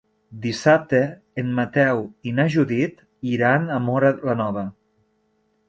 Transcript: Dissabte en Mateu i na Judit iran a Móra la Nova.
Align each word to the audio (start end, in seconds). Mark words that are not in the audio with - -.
Dissabte 0.43 1.01
en 1.41 1.51
Mateu 1.59 2.01
i 2.31 2.33
na 2.39 2.47
Judit 2.55 3.05
iran 3.35 3.71
a 3.79 3.81
Móra 3.91 4.13
la 4.31 4.39
Nova. 4.43 4.69